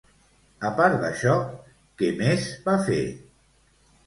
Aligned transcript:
A 0.69 0.71
part 0.79 0.95
d'això, 1.03 1.35
què 2.01 2.09
més 2.23 2.49
va 2.65 2.75
fer? 2.89 2.99